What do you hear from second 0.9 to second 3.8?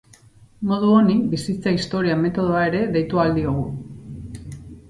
honi bizitza-historia metodoa ere deitu ahal diogu.